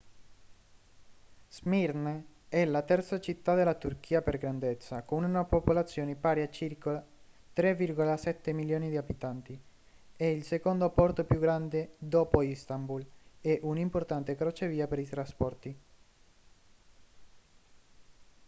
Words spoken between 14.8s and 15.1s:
per i